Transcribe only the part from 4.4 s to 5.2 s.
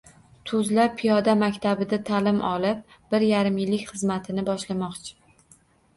boshlamoqchi.